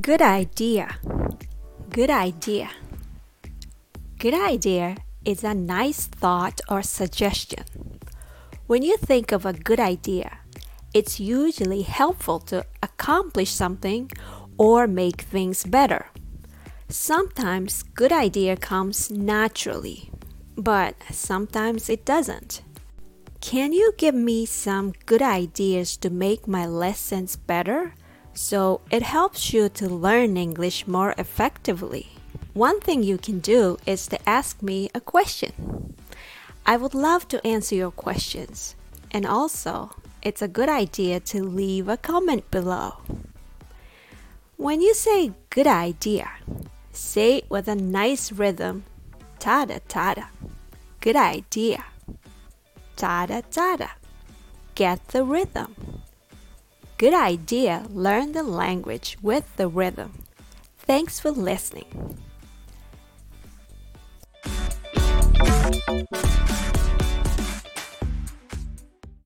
[0.00, 0.98] Good idea.
[1.90, 2.70] Good idea.
[4.18, 7.64] Good idea is a nice thought or suggestion.
[8.68, 10.38] When you think of a good idea,
[10.94, 14.12] it's usually helpful to accomplish something
[14.56, 16.06] or make things better.
[16.88, 20.12] Sometimes good idea comes naturally,
[20.56, 22.62] but sometimes it doesn't.
[23.40, 27.94] Can you give me some good ideas to make my lessons better?
[28.38, 32.06] So it helps you to learn English more effectively.
[32.54, 35.96] One thing you can do is to ask me a question.
[36.64, 38.76] I would love to answer your questions.
[39.10, 39.90] And also,
[40.22, 43.02] it's a good idea to leave a comment below.
[44.56, 46.30] When you say good idea,
[46.92, 48.84] say it with a nice rhythm.
[49.40, 50.28] Tada tada.
[51.00, 51.86] Good idea.
[52.96, 53.90] Tada tada.
[54.76, 55.97] Get the rhythm.
[56.98, 57.86] Good idea.
[57.90, 60.24] Learn the language with the rhythm.
[60.78, 62.18] Thanks for listening.